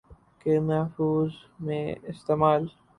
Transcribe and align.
کے 0.41 0.59
مفہوم 0.59 1.27
میں 1.65 1.85
استعمال 2.03 2.65